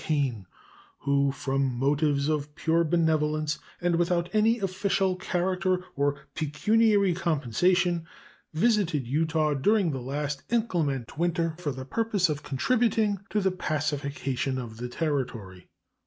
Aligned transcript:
Kane, 0.03 0.47
who, 1.01 1.31
from 1.31 1.75
motives 1.75 2.27
of 2.27 2.55
pure 2.55 2.83
benevolence 2.83 3.59
and 3.79 3.97
without 3.97 4.33
any 4.33 4.57
official 4.57 5.15
character 5.15 5.85
or 5.95 6.21
pecuniary 6.33 7.13
compensation, 7.13 8.07
visited 8.51 9.05
Utah 9.05 9.53
during 9.53 9.91
the 9.91 10.01
last 10.01 10.41
inclement 10.49 11.19
winter 11.19 11.53
for 11.59 11.71
the 11.71 11.85
purpose 11.85 12.29
of 12.29 12.41
contributing 12.41 13.19
to 13.29 13.41
the 13.41 13.51
pacification 13.51 14.57
of 14.57 14.77
the 14.77 14.89
Territory. 14.89 15.69